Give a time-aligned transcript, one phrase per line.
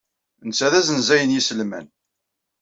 [0.47, 1.87] Netta d asenzay n yiselman.